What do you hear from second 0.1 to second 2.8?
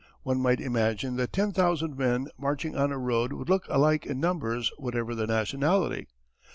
One might imagine that ten thousand men marching